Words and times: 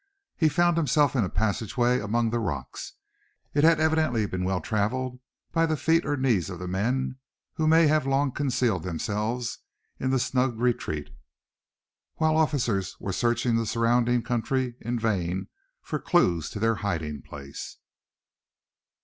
He 0.35 0.49
found 0.49 0.77
himself 0.77 1.15
in 1.15 1.23
a 1.23 1.29
passage 1.29 1.77
way 1.77 1.99
among 1.99 2.31
the 2.31 2.39
rocks. 2.39 2.93
It 3.53 3.63
had 3.63 3.79
evidently 3.79 4.25
been 4.25 4.43
well 4.43 4.59
traveled 4.59 5.19
by 5.51 5.67
the 5.67 5.77
feet 5.77 6.07
or 6.07 6.17
knees 6.17 6.49
of 6.49 6.57
the 6.57 6.67
men 6.67 7.17
who 7.53 7.67
may 7.67 7.85
have 7.85 8.07
long 8.07 8.31
concealed 8.31 8.81
themselves 8.81 9.59
in 9.99 10.09
the 10.09 10.17
snug 10.17 10.59
retreat; 10.59 11.11
while 12.15 12.35
officers 12.35 12.97
were 12.99 13.13
searching 13.13 13.57
the 13.57 13.67
surrounding 13.67 14.23
country 14.23 14.73
in 14.81 14.97
a 14.97 14.99
vain 15.01 15.37
quest 15.37 15.49
for 15.83 15.99
clues 15.99 16.49
to 16.49 16.59
their 16.59 16.77
hiding 16.81 17.21
place. 17.21 17.77